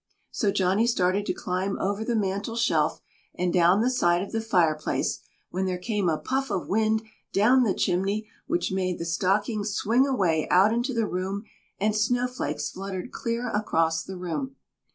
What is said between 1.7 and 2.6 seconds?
over the mantel